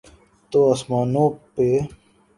[0.51, 1.67] تو آسمانوں پہ۔